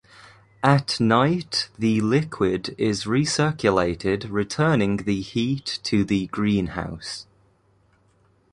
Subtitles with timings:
[0.63, 7.27] At night the liquid is recirculated returning the heat to the greenhouse.